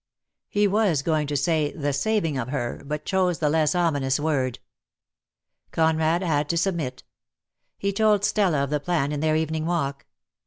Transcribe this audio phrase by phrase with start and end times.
[0.49, 4.57] He was going to say the saving of her— but chose the less ominous word.
[5.71, 7.03] Conrad had to submit.
[7.77, 10.07] He told Stella of the plan, in their evening walk.